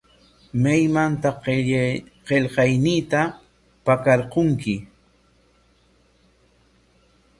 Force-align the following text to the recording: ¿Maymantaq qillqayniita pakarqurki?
¿Maymantaq 0.63 1.37
qillqayniita 2.27 3.21
pakarqurki? 3.85 4.75